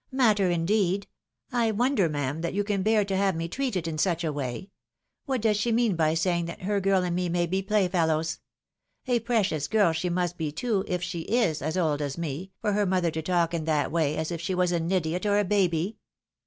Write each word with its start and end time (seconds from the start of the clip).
"Matter, 0.25 0.49
indeed! 0.49 1.05
I 1.51 1.69
wonder, 1.69 2.09
ma'am, 2.09 2.41
that 2.41 2.55
you 2.55 2.63
can 2.63 2.81
bear 2.81 3.05
to 3.05 3.15
have 3.15 3.35
me 3.35 3.47
treated 3.47 3.87
in 3.87 3.99
such 3.99 4.23
a 4.23 4.33
way. 4.33 4.71
What 5.27 5.41
does 5.41 5.57
she 5.57 5.71
mean 5.71 5.95
by 5.95 6.15
saying 6.15 6.45
that 6.45 6.63
her 6.63 6.79
girl 6.81 7.03
and 7.03 7.15
me 7.15 7.29
may 7.29 7.45
be 7.45 7.61
playfellows? 7.61 8.39
A 9.05 9.19
precious 9.19 9.67
girl 9.67 9.91
she 9.93 10.09
must 10.09 10.39
be, 10.39 10.51
too, 10.51 10.83
if, 10.87 11.03
she 11.03 11.19
is 11.19 11.61
as 11.61 11.77
old 11.77 12.01
as 12.01 12.17
me, 12.17 12.51
for 12.61 12.73
her 12.73 12.87
mother 12.87 13.11
to 13.11 13.21
talk 13.21 13.53
in 13.53 13.65
that 13.65 13.91
way, 13.91 14.17
as 14.17 14.31
if 14.31 14.41
she 14.41 14.55
was 14.55 14.71
an 14.71 14.91
idiot, 14.91 15.27
or 15.27 15.37
a 15.37 15.45
baby." 15.45 15.99